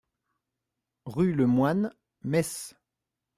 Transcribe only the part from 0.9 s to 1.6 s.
Rue le